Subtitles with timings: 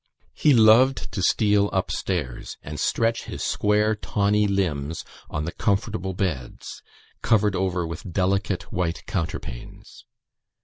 [0.33, 6.81] He loved to steal upstairs, and stretch his square, tawny limbs, on the comfortable beds,
[7.21, 10.05] covered over with delicate white counterpanes.